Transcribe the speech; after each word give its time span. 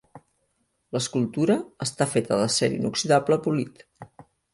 L'escultura 0.95 1.57
està 1.87 2.07
feta 2.13 2.39
d'acer 2.39 2.71
inoxidable 2.79 3.39
polit. 3.49 3.85